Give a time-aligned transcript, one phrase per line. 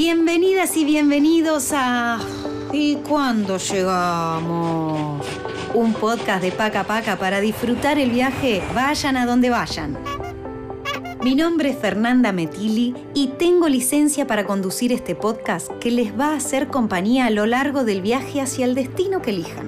[0.00, 2.20] Bienvenidas y bienvenidos a...
[2.72, 5.26] ¿Y cuándo llegamos?
[5.74, 9.98] Un podcast de Paca Paca para disfrutar el viaje, vayan a donde vayan.
[11.20, 16.26] Mi nombre es Fernanda Metili y tengo licencia para conducir este podcast que les va
[16.26, 19.66] a hacer compañía a lo largo del viaje hacia el destino que elijan.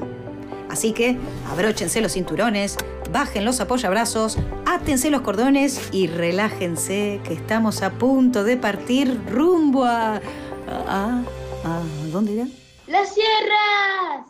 [0.69, 1.17] Así que
[1.51, 2.77] abróchense los cinturones,
[3.13, 9.85] bajen los apoyabrazos, átense los cordones y relájense que estamos a punto de partir rumbo
[9.85, 10.17] a...
[10.17, 11.23] a,
[11.65, 11.83] a
[12.13, 12.49] ¿Dónde era?
[12.87, 14.27] ¡Las sierras!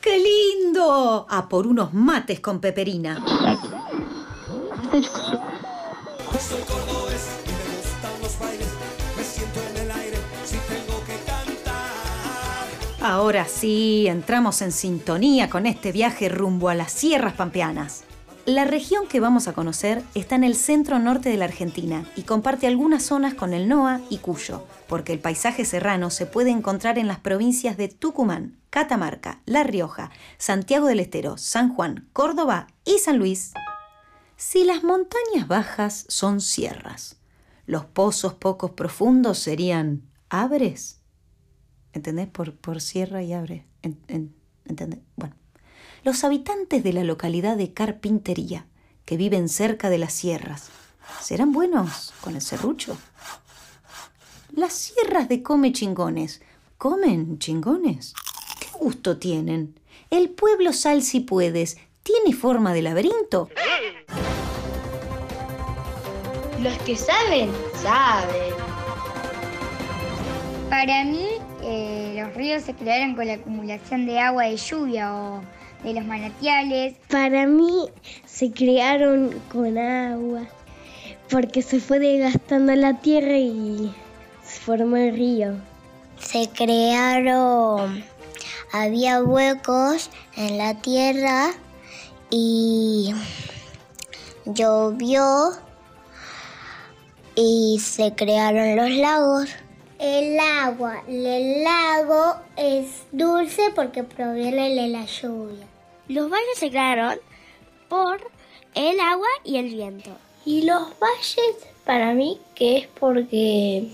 [0.00, 1.26] ¡Qué lindo!
[1.28, 3.24] A por unos mates con peperina.
[13.00, 18.04] Ahora sí, entramos en sintonía con este viaje rumbo a las sierras pampeanas.
[18.44, 22.22] La región que vamos a conocer está en el centro norte de la Argentina y
[22.22, 26.98] comparte algunas zonas con el NOA y Cuyo, porque el paisaje serrano se puede encontrar
[26.98, 32.98] en las provincias de Tucumán, Catamarca, La Rioja, Santiago del Estero, San Juan, Córdoba y
[32.98, 33.52] San Luis.
[34.36, 37.20] Si las montañas bajas son sierras,
[37.66, 41.00] los pozos pocos profundos serían abres.
[41.92, 42.26] ¿Entendés?
[42.26, 43.68] Por, por sierra y abre.
[43.82, 44.34] En- en-
[44.64, 44.98] ¿Entendés?
[45.14, 45.36] Bueno.
[46.04, 48.66] Los habitantes de la localidad de Carpintería,
[49.04, 50.70] que viven cerca de las sierras,
[51.20, 52.98] ¿serán buenos con el serrucho?
[54.50, 56.42] Las sierras de Come Chingones,
[56.76, 58.14] ¿comen chingones?
[58.58, 59.78] ¿Qué gusto tienen?
[60.10, 63.48] El pueblo Sal si puedes, ¿tiene forma de laberinto?
[66.60, 68.54] Los que saben, saben.
[70.68, 71.28] Para mí,
[71.62, 75.42] eh, los ríos se crearon con la acumulación de agua de lluvia o
[75.84, 76.94] de los manantiales.
[77.08, 77.88] Para mí
[78.24, 80.42] se crearon con agua,
[81.30, 83.94] porque se fue desgastando la tierra y
[84.44, 85.54] se formó el río.
[86.18, 88.04] Se crearon,
[88.72, 91.50] había huecos en la tierra
[92.30, 93.12] y
[94.44, 95.52] llovió
[97.34, 99.48] y se crearon los lagos.
[99.98, 105.71] El agua, el lago es dulce porque proviene de la lluvia.
[106.12, 107.14] Los valles se crearon
[107.88, 108.20] por
[108.74, 110.10] el agua y el viento.
[110.44, 111.56] Y los valles,
[111.86, 113.88] para mí, que es porque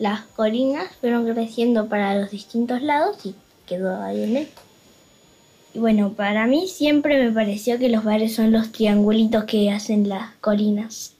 [0.00, 4.48] las colinas fueron creciendo para los distintos lados y quedó ahí en él.
[5.72, 10.08] Y bueno, para mí siempre me pareció que los valles son los triangulitos que hacen
[10.08, 11.14] las colinas.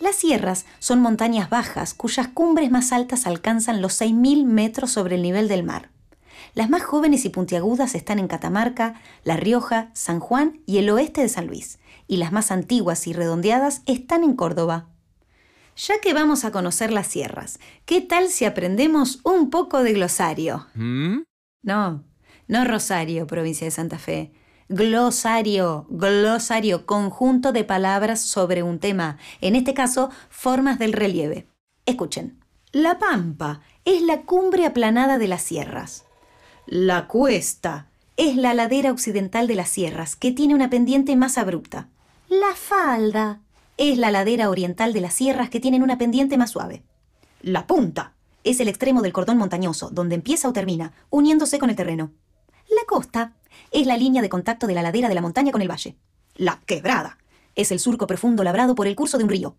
[0.00, 5.22] Las sierras son montañas bajas cuyas cumbres más altas alcanzan los 6.000 metros sobre el
[5.22, 5.90] nivel del mar.
[6.58, 11.20] Las más jóvenes y puntiagudas están en Catamarca, La Rioja, San Juan y el oeste
[11.20, 14.88] de San Luis, y las más antiguas y redondeadas están en Córdoba.
[15.76, 20.66] Ya que vamos a conocer las sierras, ¿qué tal si aprendemos un poco de glosario?
[21.62, 22.02] No,
[22.48, 24.32] no Rosario, provincia de Santa Fe.
[24.68, 31.46] Glosario, glosario, conjunto de palabras sobre un tema, en este caso, formas del relieve.
[31.86, 32.40] Escuchen.
[32.72, 36.07] La pampa es la cumbre aplanada de las sierras.
[36.70, 37.86] La cuesta
[38.18, 41.88] es la ladera occidental de las sierras, que tiene una pendiente más abrupta.
[42.28, 43.40] La falda
[43.78, 46.82] es la ladera oriental de las sierras, que tienen una pendiente más suave.
[47.40, 48.12] La punta
[48.44, 52.10] es el extremo del cordón montañoso, donde empieza o termina, uniéndose con el terreno.
[52.68, 53.32] La costa
[53.70, 55.96] es la línea de contacto de la ladera de la montaña con el valle.
[56.36, 57.16] La quebrada
[57.54, 59.56] es el surco profundo labrado por el curso de un río.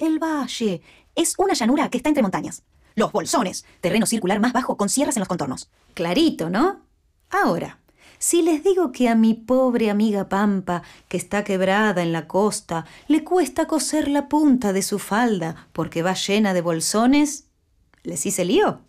[0.00, 0.82] El valle
[1.14, 2.64] es una llanura que está entre montañas.
[2.98, 5.70] Los bolsones, terreno circular más bajo con sierras en los contornos.
[5.94, 6.80] Clarito, ¿no?
[7.30, 7.78] Ahora,
[8.18, 12.86] si les digo que a mi pobre amiga Pampa, que está quebrada en la costa,
[13.06, 17.46] le cuesta coser la punta de su falda porque va llena de bolsones,
[18.02, 18.80] ¿les hice lío?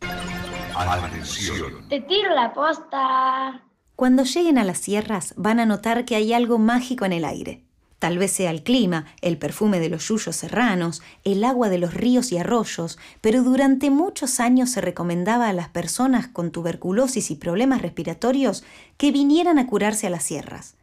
[1.87, 3.61] Te tiro la posta.
[3.95, 7.63] Cuando lleguen a las sierras van a notar que hay algo mágico en el aire.
[7.99, 11.93] Tal vez sea el clima, el perfume de los yuyos serranos, el agua de los
[11.93, 17.35] ríos y arroyos, pero durante muchos años se recomendaba a las personas con tuberculosis y
[17.35, 18.63] problemas respiratorios
[18.97, 20.75] que vinieran a curarse a las sierras.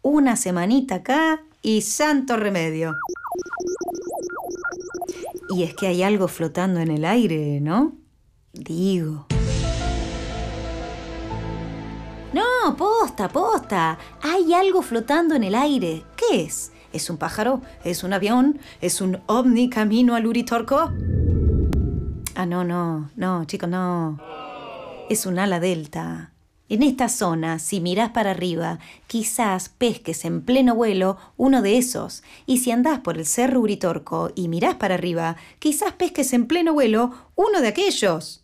[0.00, 2.96] Una semanita acá y santo remedio.
[5.54, 7.92] Y es que hay algo flotando en el aire, ¿no?
[8.54, 9.26] Digo.
[12.64, 13.98] No, posta, posta.
[14.22, 16.04] Hay algo flotando en el aire.
[16.16, 16.70] ¿Qué es?
[16.92, 17.60] ¿Es un pájaro?
[17.82, 18.60] ¿Es un avión?
[18.80, 20.92] ¿Es un ovni camino al Uritorco?
[22.36, 24.20] Ah, no, no, no, chicos, no.
[25.10, 26.30] Es un ala delta.
[26.68, 28.78] En esta zona, si mirás para arriba,
[29.08, 32.22] quizás pesques en pleno vuelo uno de esos.
[32.46, 36.74] Y si andás por el Cerro Uritorco y mirás para arriba, quizás pesques en pleno
[36.74, 38.41] vuelo uno de aquellos.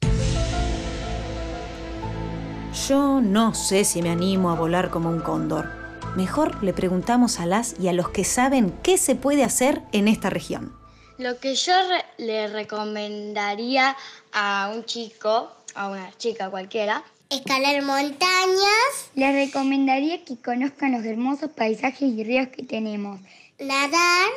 [2.86, 5.68] Yo no sé si me animo a volar como un cóndor.
[6.16, 10.08] Mejor le preguntamos a las y a los que saben qué se puede hacer en
[10.08, 10.72] esta región.
[11.18, 13.96] Lo que yo re- le recomendaría
[14.32, 21.50] a un chico, a una chica cualquiera, Escalar montañas, Les recomendaría que conozcan los hermosos
[21.50, 23.20] paisajes y ríos que tenemos.
[23.58, 24.30] nadar,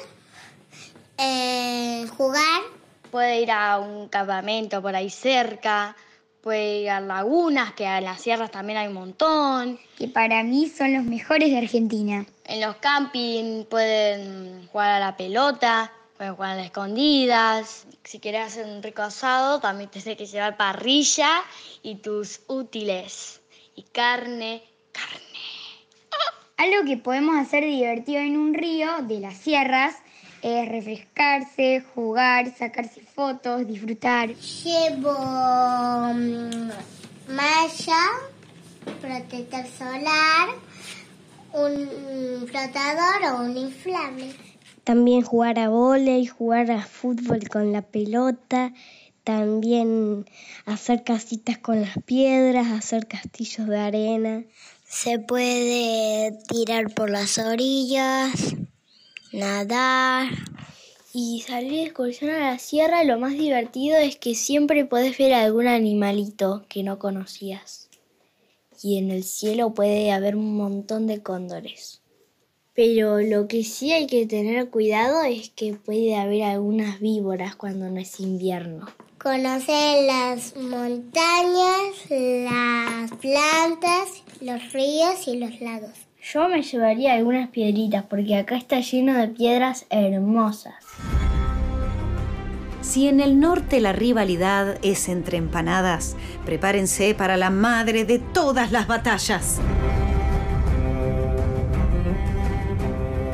[1.17, 2.61] eh, jugar,
[3.09, 5.95] puede ir a un campamento por ahí cerca,
[6.41, 9.79] puede ir a lagunas, que en las sierras también hay un montón.
[9.97, 12.25] que para mí son los mejores de Argentina.
[12.45, 17.87] En los camping pueden jugar a la pelota, pueden jugar a las escondidas.
[18.03, 21.43] Si quieres hacer un rico asado, también tienes que llevar parrilla
[21.83, 23.41] y tus útiles.
[23.75, 25.21] Y carne, carne.
[26.57, 29.95] Algo que podemos hacer divertido en un río de las sierras
[30.41, 34.35] es refrescarse, jugar, sacarse fotos, disfrutar.
[34.35, 35.13] llevo
[36.13, 36.71] mm,
[37.33, 38.03] malla,
[39.01, 40.49] protector solar,
[41.53, 44.33] un flotador o un inflable.
[44.83, 48.73] También jugar a vóley, jugar a fútbol con la pelota,
[49.23, 50.25] también
[50.65, 54.43] hacer casitas con las piedras, hacer castillos de arena.
[54.87, 58.55] Se puede tirar por las orillas,
[59.31, 60.29] nadar.
[61.13, 65.33] Y salir de excursión a la sierra, lo más divertido es que siempre podés ver
[65.33, 67.89] algún animalito que no conocías.
[68.81, 72.01] Y en el cielo puede haber un montón de cóndores.
[72.73, 77.89] Pero lo que sí hay que tener cuidado es que puede haber algunas víboras cuando
[77.89, 78.87] no es invierno.
[79.21, 85.91] Conocer las montañas, las plantas, los ríos y los lagos.
[86.23, 90.75] Yo me llevaría algunas piedritas porque acá está lleno de piedras hermosas.
[92.81, 96.15] Si en el norte la rivalidad es entre empanadas,
[96.45, 99.59] prepárense para la madre de todas las batallas.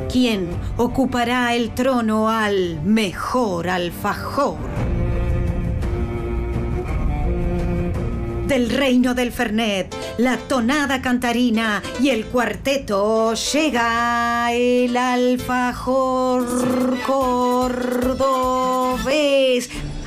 [0.10, 4.87] ¿Quién ocupará el trono al mejor alfajor?
[8.48, 16.46] Del reino del Fernet, la tonada cantarina y el cuarteto llega el alfajor
[17.06, 18.48] cordobés.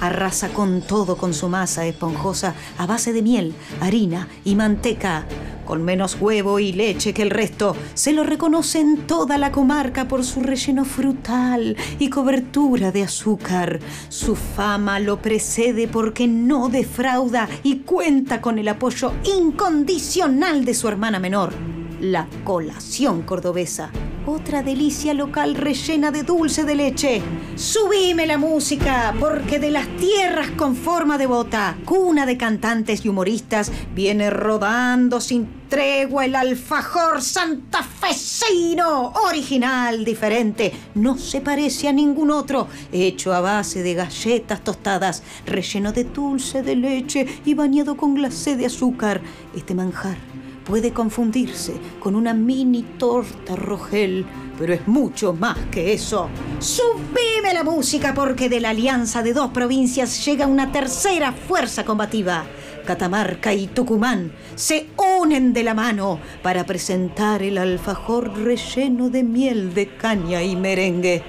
[0.01, 5.27] Arrasa con todo con su masa esponjosa a base de miel, harina y manteca.
[5.71, 10.09] Con menos huevo y leche que el resto, se lo reconoce en toda la comarca
[10.09, 13.79] por su relleno frutal y cobertura de azúcar.
[14.09, 20.89] Su fama lo precede porque no defrauda y cuenta con el apoyo incondicional de su
[20.89, 21.53] hermana menor,
[22.01, 23.93] la colación cordobesa.
[24.27, 27.23] Otra delicia local rellena de dulce de leche.
[27.57, 33.09] Subime la música, porque de las tierras con forma de bota, cuna de cantantes y
[33.09, 42.31] humoristas, viene rodando sin tregua el alfajor santafesino, original, diferente, no se parece a ningún
[42.31, 48.15] otro, hecho a base de galletas tostadas, relleno de dulce de leche y bañado con
[48.15, 49.23] glacé de azúcar.
[49.55, 50.30] Este manjar
[50.65, 54.25] puede confundirse con una mini torta rogel,
[54.59, 56.29] pero es mucho más que eso.
[56.59, 62.45] Subime la música porque de la alianza de dos provincias llega una tercera fuerza combativa.
[62.87, 64.89] Catamarca y Tucumán se
[65.21, 71.23] unen de la mano para presentar el alfajor relleno de miel de caña y merengue.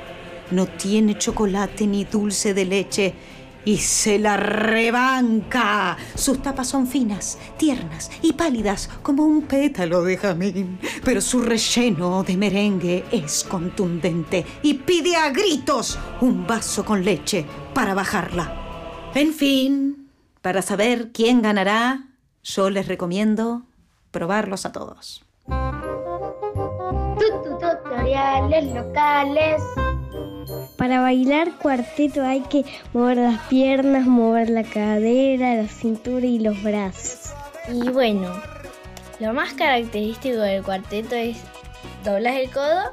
[0.51, 3.13] No tiene chocolate ni dulce de leche
[3.65, 5.97] y se la rebanca.
[6.15, 12.23] Sus tapas son finas, tiernas y pálidas como un pétalo de jazmín, pero su relleno
[12.23, 19.11] de merengue es contundente y pide a gritos un vaso con leche para bajarla.
[19.13, 20.09] En fin,
[20.41, 22.07] para saber quién ganará,
[22.43, 23.63] yo les recomiendo
[24.11, 25.23] probarlos a todos.
[27.59, 29.61] Tutoriales locales.
[30.91, 36.61] Para bailar cuarteto hay que mover las piernas, mover la cadera, la cintura y los
[36.63, 37.33] brazos.
[37.69, 38.29] Y bueno,
[39.21, 41.37] lo más característico del cuarteto es
[42.03, 42.91] doblas el codo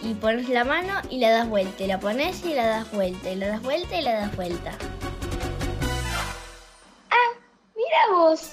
[0.00, 1.82] y pones la mano y la das vuelta.
[1.82, 3.32] Y la pones y la das vuelta.
[3.32, 4.70] Y la das vuelta y la das vuelta.
[7.74, 8.52] Mira vos.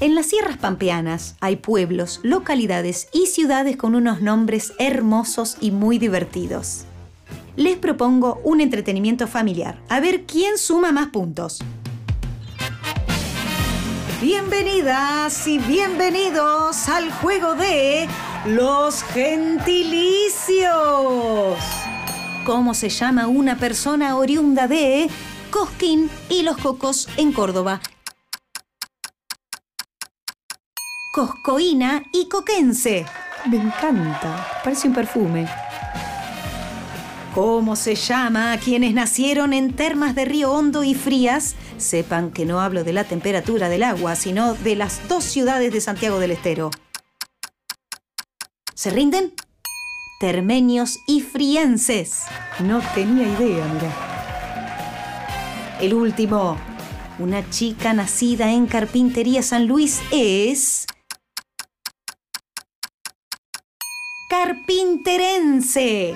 [0.00, 5.98] En las sierras pampeanas hay pueblos, localidades y ciudades con unos nombres hermosos y muy
[5.98, 6.86] divertidos.
[7.56, 9.78] les propongo un entretenimiento familiar.
[9.90, 11.58] A ver quién suma más puntos.
[14.22, 18.08] Bienvenidas y bienvenidos al juego de
[18.46, 20.70] los gentilicios.
[22.46, 25.10] ¿Cómo se llama una persona oriunda de
[25.50, 27.82] Cosquín y los Cocos en Córdoba?
[31.12, 33.04] Coscoína y Coquense.
[33.48, 35.48] Me encanta, parece un perfume.
[37.34, 41.56] ¿Cómo se llama a quienes nacieron en termas de Río Hondo y Frías?
[41.78, 45.80] Sepan que no hablo de la temperatura del agua, sino de las dos ciudades de
[45.80, 46.70] Santiago del Estero.
[48.74, 49.32] ¿Se rinden?
[50.20, 52.22] Termenios y frienses.
[52.60, 53.92] No tenía idea, mira.
[55.80, 56.56] El último.
[57.18, 60.86] Una chica nacida en Carpintería San Luis es...
[64.30, 66.14] Carpinterense.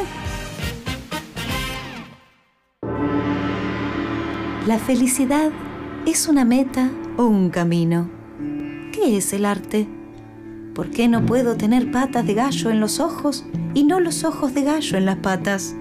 [4.68, 5.50] La felicidad
[6.06, 8.08] es una meta o un camino.
[8.94, 9.88] ¿Qué es el arte?
[10.76, 14.54] ¿Por qué no puedo tener patas de gallo en los ojos y no los ojos
[14.54, 15.74] de gallo en las patas?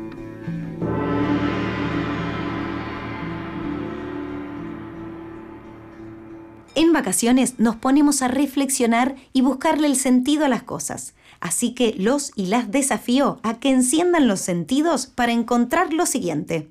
[6.81, 11.13] En vacaciones nos ponemos a reflexionar y buscarle el sentido a las cosas.
[11.39, 16.71] Así que los y las desafío a que enciendan los sentidos para encontrar lo siguiente.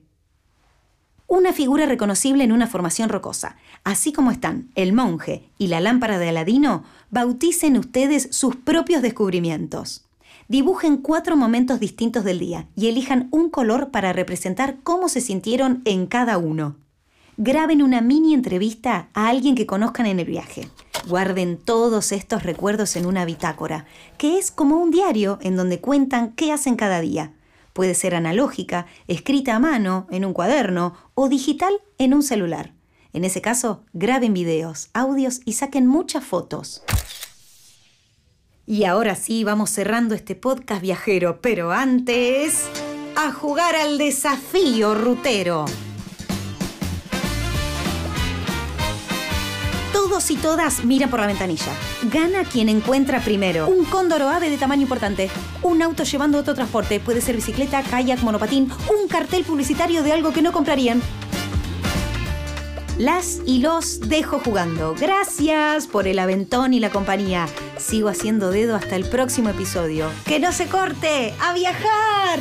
[1.27, 3.57] Una figura reconocible en una formación rocosa.
[3.83, 10.07] Así como están el monje y la lámpara de Aladino, bauticen ustedes sus propios descubrimientos.
[10.47, 15.83] Dibujen cuatro momentos distintos del día y elijan un color para representar cómo se sintieron
[15.85, 16.77] en cada uno
[17.39, 20.67] graben una mini entrevista a alguien que conozcan en el viaje.
[21.07, 23.85] Guarden todos estos recuerdos en una bitácora,
[24.17, 27.31] que es como un diario en donde cuentan qué hacen cada día.
[27.71, 32.73] Puede ser analógica, escrita a mano, en un cuaderno o digital en un celular.
[33.13, 36.83] En ese caso, graben videos, audios y saquen muchas fotos.
[38.65, 42.65] Y ahora sí, vamos cerrando este podcast viajero, pero antes,
[43.15, 45.63] a jugar al desafío rutero.
[49.99, 51.73] Todos y todas miran por la ventanilla.
[52.03, 53.67] Gana quien encuentra primero.
[53.67, 55.29] Un cóndor o ave de tamaño importante.
[55.61, 57.01] Un auto llevando otro transporte.
[57.01, 58.71] Puede ser bicicleta, kayak, monopatín.
[58.89, 61.01] Un cartel publicitario de algo que no comprarían.
[62.97, 64.95] Las y los dejo jugando.
[64.97, 67.47] Gracias por el aventón y la compañía.
[67.77, 70.09] Sigo haciendo dedo hasta el próximo episodio.
[70.25, 71.33] ¡Que no se corte!
[71.41, 72.39] ¡A viajar!